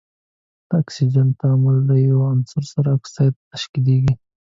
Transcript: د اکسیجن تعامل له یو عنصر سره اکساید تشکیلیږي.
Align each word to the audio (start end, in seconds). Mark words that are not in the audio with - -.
د 0.67 0.69
اکسیجن 0.81 1.27
تعامل 1.39 1.77
له 1.89 1.95
یو 2.09 2.19
عنصر 2.31 2.63
سره 2.73 2.87
اکساید 2.97 3.33
تشکیلیږي. 3.51 4.13